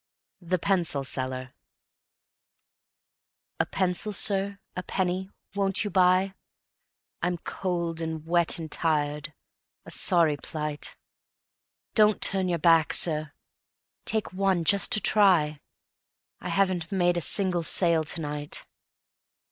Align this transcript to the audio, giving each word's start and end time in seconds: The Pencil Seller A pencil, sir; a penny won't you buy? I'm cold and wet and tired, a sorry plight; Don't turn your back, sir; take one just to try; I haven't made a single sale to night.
The 0.41 0.57
Pencil 0.57 1.03
Seller 1.03 1.53
A 3.59 3.67
pencil, 3.67 4.11
sir; 4.11 4.57
a 4.75 4.81
penny 4.81 5.29
won't 5.53 5.83
you 5.83 5.91
buy? 5.91 6.33
I'm 7.21 7.37
cold 7.37 8.01
and 8.01 8.25
wet 8.25 8.57
and 8.57 8.71
tired, 8.71 9.31
a 9.85 9.91
sorry 9.91 10.37
plight; 10.37 10.97
Don't 11.93 12.19
turn 12.19 12.49
your 12.49 12.57
back, 12.57 12.95
sir; 12.95 13.31
take 14.03 14.33
one 14.33 14.63
just 14.63 14.91
to 14.93 14.99
try; 14.99 15.59
I 16.39 16.49
haven't 16.49 16.91
made 16.91 17.15
a 17.15 17.21
single 17.21 17.61
sale 17.61 18.03
to 18.05 18.21
night. 18.21 18.65